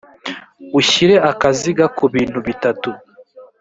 ushyire 0.79 1.15
akaziga 1.31 1.85
ku 1.97 2.05
bintu 2.13 2.39
bitatu. 2.47 2.89